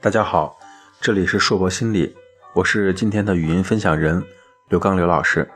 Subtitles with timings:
[0.00, 0.56] 大家好，
[1.00, 2.14] 这里是硕博心理，
[2.54, 4.24] 我是今天的语音分享人
[4.68, 5.50] 刘刚刘老师，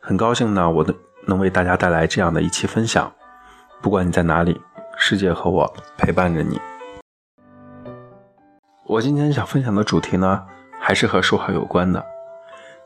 [0.00, 0.92] 很高兴呢，我的
[1.24, 3.12] 能为大家带来这样的一期分享。
[3.80, 4.60] 不管你在哪里，
[4.98, 6.60] 世界和我陪伴着你。
[8.86, 10.44] 我今天想分享的主题呢，
[10.80, 12.04] 还是和说话有关的。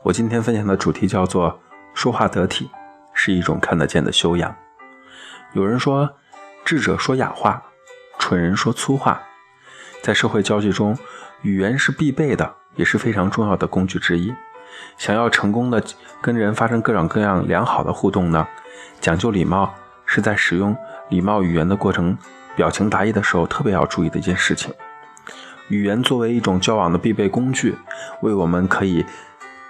[0.03, 1.59] 我今天分享的主题叫做
[1.95, 2.69] “说话得体
[3.11, 4.55] 是一种看得见的修养”。
[5.53, 6.13] 有人说，
[6.63, 7.63] 智者说雅话，
[8.19, 9.19] 蠢人说粗话。
[10.01, 10.97] 在社会交际中，
[11.43, 14.33] 语言是必备的，也是非常重要的工具之一。
[14.97, 15.83] 想要成功的
[16.21, 18.47] 跟人发生各种各样良好的互动呢，
[18.99, 19.73] 讲究礼貌
[20.05, 20.75] 是在使用
[21.09, 22.17] 礼貌语言的过程，
[22.55, 24.73] 表情达意的时候特别要注意的一件事情。
[25.67, 27.75] 语言作为一种交往的必备工具，
[28.21, 29.05] 为我们可以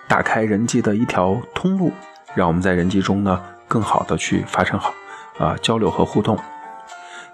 [0.08, 1.92] 打开人际的一条通路，
[2.36, 4.94] 让我们在人际中呢更好的去发生好
[5.38, 6.40] 啊交流和互动。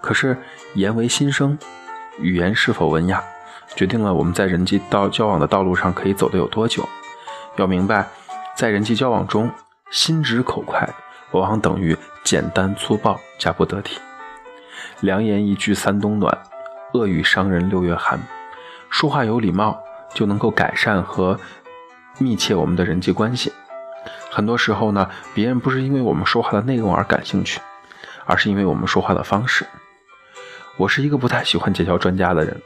[0.00, 0.36] 可是
[0.74, 1.56] 言为心声。
[2.20, 3.22] 语言是否文雅，
[3.74, 6.86] 决定了我们在人际道交往的道路上可以走得有多久。
[7.56, 8.06] 要明白，
[8.56, 9.50] 在人际交往中，
[9.90, 10.88] 心直口快
[11.32, 14.00] 往往等于简单粗暴加不得体。
[15.00, 16.36] 良言一句三冬暖，
[16.94, 18.18] 恶语伤人六月寒。
[18.90, 19.78] 说话有礼貌，
[20.14, 21.38] 就能够改善和
[22.18, 23.52] 密切我们的人际关系。
[24.30, 27.60] 很多时候呢，别人不是因为我们说话的内容而感兴趣，
[28.24, 29.66] 而是因为我们说话的方式。
[30.78, 32.56] 我是一个不太喜欢结交专家的人，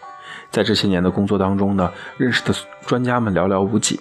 [0.50, 2.54] 在这些年的工作当中呢，认识的
[2.86, 3.98] 专家们寥寥无几，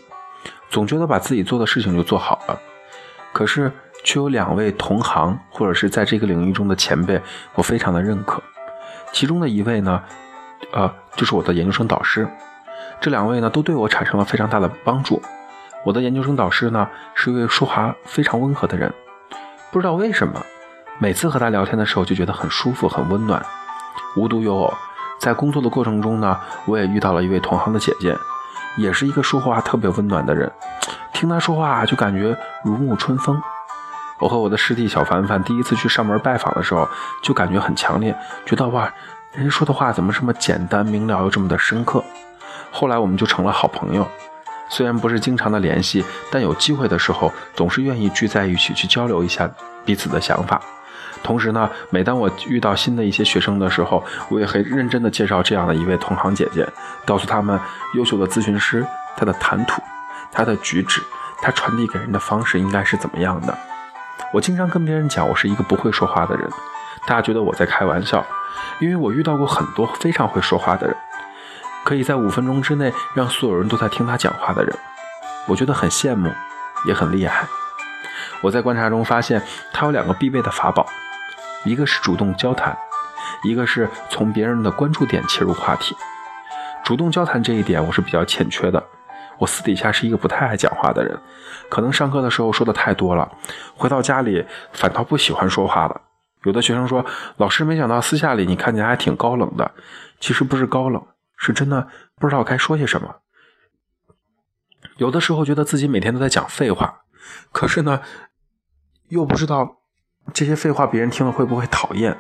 [0.70, 2.60] 总觉得把自己做的事情就做好了。
[3.32, 3.72] 可是
[4.04, 7.22] 却有两位同行或者是在这个领域中的前辈，
[7.56, 8.44] 我非常的认可。
[9.14, 10.04] 其中的一位呢，
[10.74, 12.28] 呃，就是我的研究生导师。
[13.00, 15.22] 这两位呢，都对我产生了非常大的帮助。
[15.86, 18.94] 我的研究生导师呢，是一位说话非常温和的人，
[19.72, 20.46] 不知道为什么，
[21.00, 23.44] 每次和他聊天的时候就觉得很舒服、很温暖。
[24.16, 24.74] 无独有偶，
[25.20, 28.18] 在工作的过程中呢，我也遇到了一位同行的姐姐，
[28.78, 30.52] 也是一个说话特别温暖的人。
[31.14, 33.42] 听她说话就感觉如沐春风。
[34.20, 36.88] 我和我的师弟小凡凡第一次去上门拜访的时候，
[37.24, 38.16] 就感觉很强烈，
[38.46, 38.92] 觉得哇，
[39.34, 42.04] 人家说的话怎么这么简单明了又这么的深刻？
[42.72, 44.08] 后来我们就成了好朋友，
[44.70, 49.50] 虽然不是经常的联系，但有机会的时候总是愿意聚在一起去交流一下
[49.84, 50.62] 彼此的想法。
[51.24, 56.68] 同时呢，每当我遇到新的一些学生的时候，我也会认真的介绍这样的一位同行姐姐，
[57.06, 57.60] 告诉他们
[57.96, 59.82] 优秀的咨询师他的谈吐、
[60.32, 61.02] 他的举止、
[61.42, 63.58] 他传递给人的方式应该是怎么样的。
[64.34, 66.50] 我经常跟别人讲，我是一个不会说话的人，
[67.06, 68.26] 大家觉得我在开玩笑，
[68.80, 70.96] 因为我遇到过很多非常会说话的人，
[71.84, 74.76] 可以在五分钟之内让所有人都在听他讲话的人，
[75.48, 76.32] 我觉得很羡慕，
[76.86, 77.46] 也很厉害。
[78.42, 79.42] 我在观察中发现，
[79.74, 80.88] 他有两个必备的法宝。
[81.64, 82.78] 一个是主动交谈，
[83.44, 85.96] 一个是从别人的关注点切入话题。
[86.84, 88.84] 主动交谈这一点我是比较欠缺的。
[89.38, 91.20] 我私底下是一个不太爱讲话的人，
[91.70, 93.32] 可能上课的时候说的太多了，
[93.76, 96.02] 回到家里反倒不喜欢说话了。
[96.44, 97.06] 有的学生说
[97.38, 99.72] ：“老师，没想到私下里你看起来还挺高冷的。”
[100.20, 101.04] 其实不是高冷，
[101.38, 101.88] 是真的
[102.20, 103.16] 不知道该说些什么。
[104.98, 107.02] 有的时候觉得自己每天都在讲废话，
[107.52, 108.02] 可是呢，
[109.10, 109.81] 又不知道。
[110.34, 112.16] 这些废话别人听了会不会讨厌？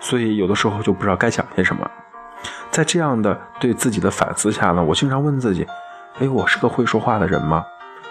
[0.00, 1.90] 所以有的时候就不知道该讲些什么。
[2.70, 5.66] 在这样的对自己的反思下呢，我经常问自己：
[6.18, 7.64] 哎，我是个会说话的人吗？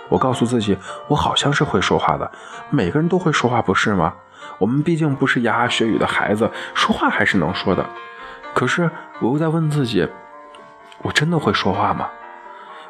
[0.09, 0.77] 我告诉自己，
[1.07, 2.31] 我好像是会说话的。
[2.69, 4.13] 每个人都会说话，不是吗？
[4.57, 7.85] 我们毕竟不是牙牙学语的孩子，说话还是能说的。
[8.53, 8.89] 可是
[9.19, 10.07] 我又在问自己：
[11.01, 12.09] 我真的会说话吗？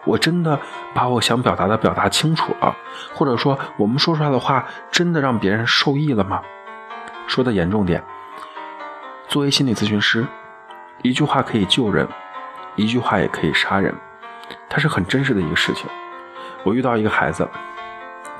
[0.06, 0.59] 我真的
[0.94, 2.75] 把我想表达的表达清楚了，
[3.14, 6.41] 或者说我们说出来的话真的让别人受益了吗？
[7.28, 8.03] 说的严重点，
[9.28, 10.25] 作为心理咨询师，
[11.02, 12.08] 一句话可以救人，
[12.75, 13.94] 一句话也可以杀人，
[14.69, 15.90] 它是很真实的一个事情。
[16.63, 17.47] 我遇到一个孩子，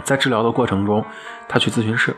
[0.04, 1.04] 在治疗的过程中，
[1.48, 2.16] 他去咨询室，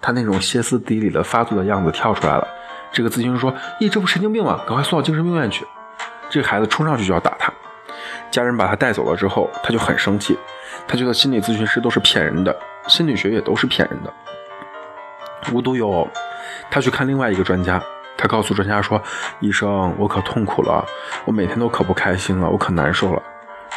[0.00, 2.46] 他那种歇斯底里的发作的样子跳出来了。
[2.92, 4.60] 这个咨询师说：“咦，这不神经病吗？
[4.66, 5.66] 赶快送到精神病院去！”
[6.28, 7.52] 这孩子冲上去就要打他。
[8.30, 10.38] 家人把他带走了之后，他就很生气，
[10.86, 12.56] 他觉得心理咨询师都是骗人的，
[12.86, 14.12] 心理学也都是骗人的。
[15.52, 16.08] 无独有偶，
[16.70, 17.82] 他去看另外一个专家，
[18.16, 19.02] 他告诉专家说
[19.40, 20.84] ：“医生，我可痛苦了，
[21.24, 23.22] 我每天都可不开心了，我可难受了。”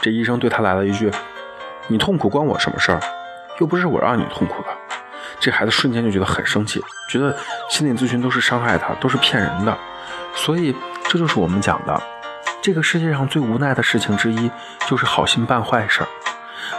[0.01, 1.09] 这医生对他来了一句
[1.88, 3.00] ：“你痛苦关我什么事儿？
[3.59, 4.67] 又不是我让你痛苦的。”
[5.39, 7.35] 这孩子瞬间就觉得很生气，觉得
[7.69, 9.77] 心理咨询都是伤害他，都是骗人的。
[10.35, 10.75] 所以
[11.09, 12.01] 这就是我们讲的。
[12.63, 14.50] 这个世界上最无奈的事情之一，
[14.88, 16.07] 就是好心办坏事儿。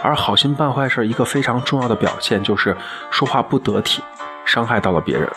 [0.01, 2.75] 而好心办坏事儿，一个非常重要的表现就是
[3.11, 4.03] 说话不得体，
[4.45, 5.29] 伤害到了别人。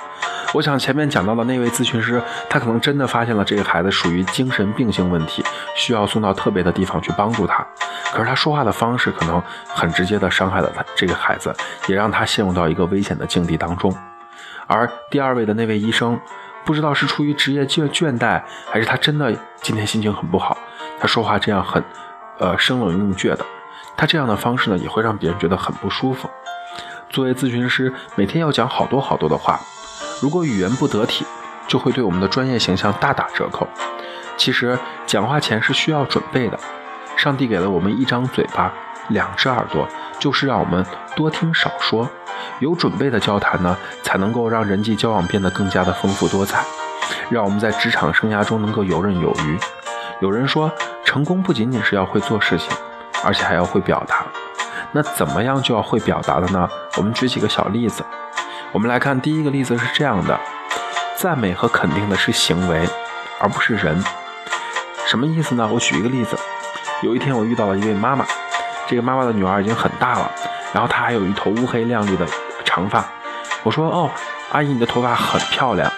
[0.54, 5.44] 我想前面讲到的那位咨询师，他可能真的发现了这个孩子属于精神病性问题，
[5.76, 7.62] 需要送到特别的地方去帮助他。
[8.10, 11.54] 可是他说话的方式可能很直接的伤害了他这个孩子，
[11.88, 13.94] 也让他陷入到一个危险的境地当中。
[14.66, 16.18] 而第二位的那位医生，
[16.68, 20.54] 不知道是出于职业倦倦怠，还是他真的今天心情很不好，
[21.00, 21.82] 他说话这样很，
[22.38, 23.38] 呃生冷硬倔的，
[23.96, 26.28] 他这样的方式呢，也会让别人觉得很不舒服。
[27.08, 29.58] 作为咨询师，每天要讲好多好多的话，
[30.20, 31.24] 如果语言不得体，
[31.66, 33.66] 就会对我们的专业形象大打折扣。
[34.36, 36.60] 其实讲话前是需要准备的，
[37.16, 38.70] 上帝给了我们一张嘴巴，
[39.08, 39.86] 两只耳朵，
[40.18, 40.84] 就是让我们
[41.14, 42.08] 多听少说。
[42.60, 46.64] 有准备的交谈呢，才能够让人际交往变得更加的丰富多彩，
[47.30, 49.58] 让我们在职场生涯中能够游刃有余。
[50.20, 50.70] 有人说，
[51.04, 52.68] 成功不仅仅是要会做事情，
[53.24, 54.24] 而且还要会表达。
[54.92, 56.68] 那怎么样就要会表达的呢？
[56.96, 58.04] 我们举几个小例子。
[58.72, 60.38] 我们来看第一个例子是这样的：
[61.16, 62.88] 赞美和肯定的是行为，
[63.40, 64.02] 而不是人。
[65.06, 65.68] 什么意思呢？
[65.72, 66.36] 我举一个例子。
[67.02, 68.24] 有一天我遇到了一位妈妈，
[68.88, 70.30] 这个妈妈的女儿已经很大了，
[70.72, 72.26] 然后她还有一头乌黑亮丽的
[72.64, 73.04] 长发。
[73.62, 74.10] 我说：“哦，
[74.50, 75.90] 阿姨，你的头发很漂亮。”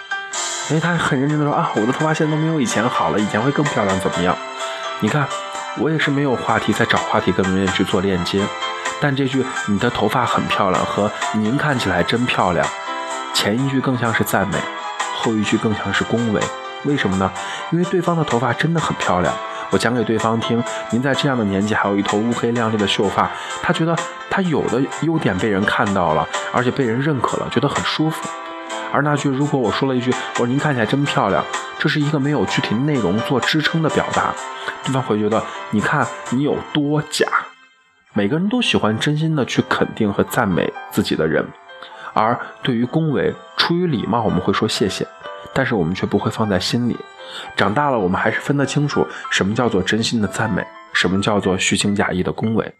[0.69, 4.35] 哎，她很认真的说：“啊，我的头发现在都没有以前好了，以前会更漂亮，怎么样？”
[4.99, 5.25] 你看，
[5.79, 8.45] 我也是没有话题，在找话题跟别人去做链接。
[8.99, 12.67] 但这句“你的头发很漂亮”和“您看起来真漂亮”，
[13.33, 14.57] 前一句更像是赞美，
[15.15, 16.41] 后一句更像是恭维。
[16.83, 17.31] 为什么呢？
[17.71, 19.33] 因为对方的头发真的很漂亮。
[19.71, 23.31] 我讲给对方听，您在这样的年纪还有一头乌黑亮丽的秀发，
[23.63, 23.95] 他觉得
[24.29, 28.29] 他有的优点被人看到了，而且被人认可了，觉得很舒服。
[28.93, 31.41] 而那句如果我说了一句“我说您看起来真漂亮”，
[31.79, 34.33] 这是一个没有具体内容做支撑的表达，
[34.83, 37.25] 对方会觉得你看你有多假。
[38.13, 41.47] 每个人都喜欢真心的去肯定和赞美自己的人，
[42.11, 45.07] 而对于恭维，出于礼貌我们会说谢谢，
[45.53, 46.97] 但是我们却不会放在心里。
[47.55, 52.73] 长大了，我们还是分得清楚什么叫做真心的赞美，什么叫做虚情假意的恭维。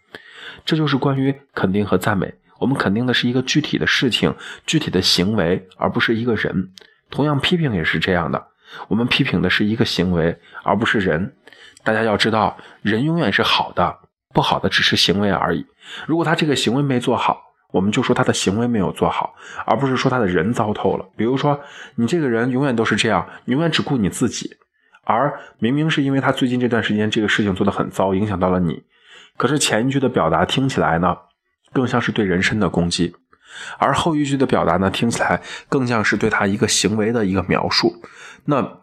[0.64, 2.34] 这就是关于肯定和赞美。
[2.58, 4.34] 我们肯定的是一个具体的事情、
[4.66, 6.70] 具体的行为，而不是一个人。
[7.10, 8.46] 同样，批评也是这样的，
[8.88, 11.34] 我们批评的是一个行为，而不是人。
[11.82, 13.98] 大家要知道，人永远是好的。
[14.32, 15.66] 不好的只是行为而已。
[16.06, 19.34] 如果他这个行为没做好，我们就说他的行为没有做好，
[19.66, 21.04] 而不是说他的人糟透了。
[21.16, 21.60] 比如说，
[21.96, 24.56] 你这个人永远都是这样，永远只顾你自己，
[25.04, 28.84] 而明明是因为他最近这段时间这个事情做得很糟，影响到了你。
[29.36, 31.16] 可是前一句的表达听起来呢，
[31.72, 33.16] 更像是对人身的攻击，
[33.78, 38.02] 而后一句的表达呢，听起来更像是对他一个行为的一个描述。
[38.44, 38.80] 那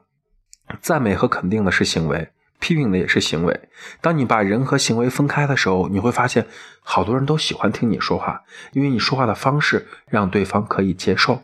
[0.81, 2.29] 赞美和肯定的是行为。
[2.59, 3.69] 批评的也是行为。
[4.01, 6.45] 当你把人和行为分开的时候，你会发现，
[6.81, 11.41] 好多人都喜欢听你说话，因为你说话的方式让对方可以接受。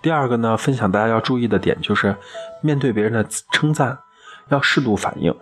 [0.00, 2.16] 第二个呢，分享大家要注意的点就是，
[2.62, 3.98] 面对别人的称赞，
[4.48, 5.34] 要适度反应。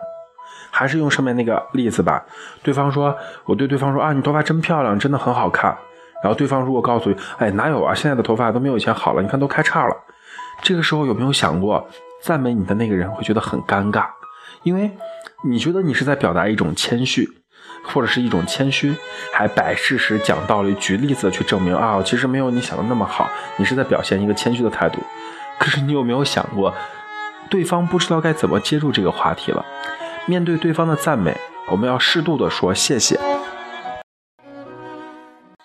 [0.70, 2.24] 还是用上面那个例子吧。
[2.62, 5.76] 对方说，我对对方说啊，你头发真漂亮，真的很好看。
[6.22, 9.96] 然后对方如果告诉你，哎，哪有啊，现在的头发都没有以前好了，你看都开叉了。
[10.62, 11.86] 这个时候有没有想过？
[12.26, 14.04] 赞美你的那个人会觉得很尴尬，
[14.64, 14.90] 因为
[15.44, 17.24] 你觉得你是在表达一种谦虚，
[17.84, 18.96] 或者是一种谦虚，
[19.32, 24.98] 还摆事实、讲道理、举例子去证明啊，其实没有你想的那么好，你是在表现一个谦虚的态度。
[25.60, 26.74] 可是你有没有想过，
[27.48, 29.64] 对方不知道该怎么接住这个话题了？
[30.26, 31.36] 面对对方的赞美，
[31.70, 33.20] 我们要适度的说谢谢。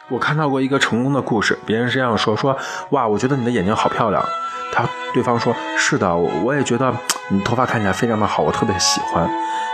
[0.10, 2.56] 我看到过一个成功的故事，别人是这样说：说
[2.92, 4.24] 哇，我觉得你的眼睛好漂亮。
[4.72, 6.94] 他对方说：“是的，我也觉得
[7.30, 9.30] 你头发看起来非常的好，我特别喜欢。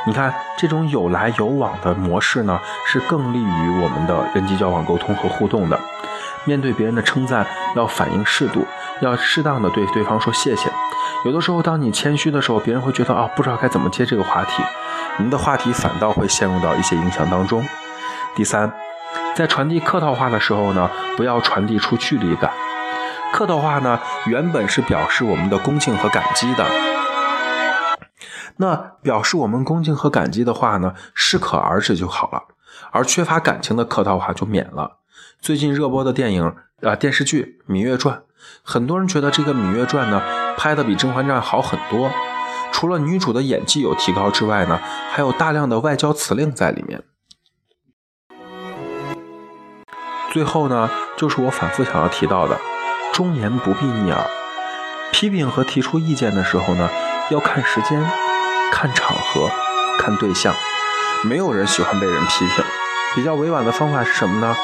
[0.05, 5.79] 你看这种有来有往的模式呢，是更利于我们的人际交往、沟通和互动的。
[6.45, 8.65] 面对别人的称赞，要反应适度，
[9.01, 10.71] 要适当的对对方说谢谢。
[11.25, 14.63] 有的时候，当你谦虚的时候，别人会觉得啊，不知道该怎么接这个话题，
[15.17, 17.63] 您的话题反倒会陷入到一些影响当中。
[18.33, 18.71] 第三，
[19.35, 22.49] 在传递客套话的时候呢，不要传递出距离感。”
[23.33, 26.65] 客套话呢，原本是表示我们的恭敬和感激的。
[28.57, 32.43] 那表示我们恭敬和感激的话呢，适可而止就好了。
[32.91, 34.97] 而缺乏感情的客套话就免了。
[35.39, 38.15] 最近热播的电影啊电视剧《芈月传》，
[38.63, 40.21] 很多人觉得这个《芈月传》呢
[40.57, 42.09] 拍的比《甄嬛传》好很多。
[42.71, 44.79] 除了女主的演技有提高之外呢，
[45.11, 47.03] 还有大量的外交辞令在里面。
[50.31, 52.57] 最后呢，就是我反复想要提到的。
[53.17, 54.29] 忠言不必逆耳，
[55.11, 56.87] 批评和提出意见的时候呢，
[57.31, 57.99] 要看时间、
[58.71, 59.49] 看场合、
[59.97, 60.53] 看对象。
[61.23, 62.63] 没有人喜欢被人批评。
[63.15, 64.55] 比较委婉的方法是什么呢？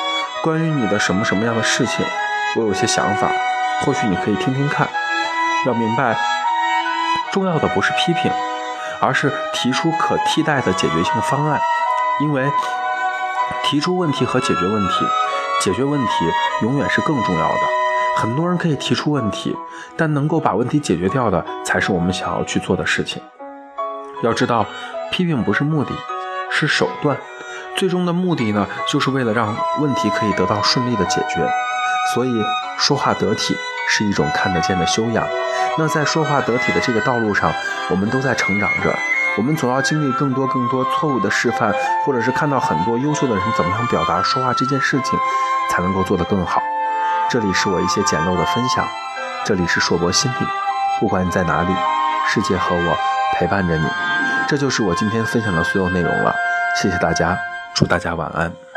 [0.43, 2.05] 关于你的什么什么样的事情，
[2.55, 3.31] 我有些想法，
[3.81, 4.87] 或许你可以听听看。
[5.65, 6.15] 要明白，
[7.31, 8.31] 重要的不是批评，
[9.01, 11.59] 而是提出可替代的解决性方案。
[12.21, 12.47] 因为
[13.63, 15.05] 提出问题和解决问题，
[15.59, 16.11] 解决问题
[16.61, 17.82] 永远是更重要的。
[18.15, 19.55] 很多人可以提出问题，
[19.97, 23.21] 但能够把问题解决掉的，才是我们想要去做的事情。
[24.21, 24.65] 要知道，
[25.11, 25.91] 批评不是目的，
[26.49, 27.17] 是手段。
[27.75, 31.49] 最终的目的呢，就是为了让问题可以得到顺利的解决。
[32.13, 32.31] 所以，
[32.77, 33.55] 说话得体
[33.89, 35.25] 是一种看得见的修养。
[35.77, 37.51] 那在说话得体的这个道路上，
[37.89, 38.93] 我们都在成长着。
[39.35, 41.73] 我们总要经历更多更多错误的示范，
[42.05, 45.17] 或者是看到很多优秀的人怎么样表达说话这件事情，
[45.71, 46.61] 才能够做得更好。
[47.29, 48.87] 这里是我一些简陋的分享，
[49.43, 50.45] 这里是硕博心理。
[50.99, 51.75] 不管你在哪里，
[52.27, 52.97] 世界和我
[53.33, 53.85] 陪伴着你。
[54.47, 56.35] 这就是我今天分享的所有内容了。
[56.79, 57.37] 谢谢大家。
[57.73, 58.72] 祝大家晚安。